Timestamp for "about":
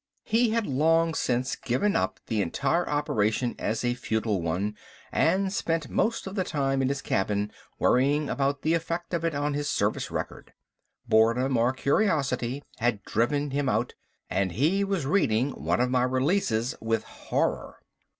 8.27-8.63